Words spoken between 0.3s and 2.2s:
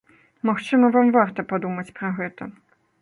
Магчыма, вам варта падумаць пра